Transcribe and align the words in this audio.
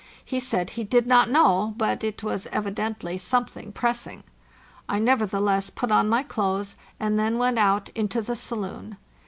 He 0.25 0.39
said 0.39 0.71
he 0.71 0.83
did 0.83 1.05
not 1.05 1.29
know, 1.29 1.75
but 1.77 2.03
it 2.03 2.23
was 2.23 2.47
evidently 2.47 3.19
something 3.19 3.71
pressing. 3.71 4.23
I 4.89 4.97
never 4.97 5.27
theless 5.27 5.69
put 5.75 5.91
on 5.91 6.09
my 6.09 6.23
clothes, 6.23 6.75
and 6.99 7.19
then 7.19 7.37
went 7.37 7.59
out 7.59 7.89
into 7.89 8.23
the 8.23 8.35
saloon. 8.35 8.97